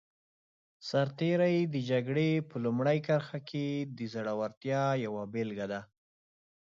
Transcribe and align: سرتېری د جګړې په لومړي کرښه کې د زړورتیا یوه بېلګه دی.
سرتېری 0.87 1.57
د 1.73 1.75
جګړې 1.89 2.29
په 2.49 2.55
لومړي 2.65 2.97
کرښه 3.07 3.39
کې 3.49 3.67
د 3.97 3.99
زړورتیا 4.13 4.83
یوه 5.05 5.23
بېلګه 5.33 5.65
دی. 5.71 5.81